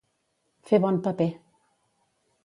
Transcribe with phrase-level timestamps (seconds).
[0.69, 1.27] Fer bon paper.